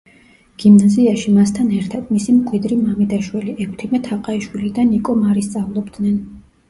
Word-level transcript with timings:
გიმნაზიაში 0.61 1.33
მასთან 1.33 1.67
ერთად, 1.81 2.07
მისი 2.15 2.35
მკვიდრი 2.37 2.79
მამიდაშვილი, 2.79 3.53
ექვთიმე 3.67 4.01
თაყაიშვილი 4.09 4.73
და 4.79 4.87
ნიკო 4.95 5.19
მარი 5.25 5.45
სწავლობდნენ. 5.51 6.19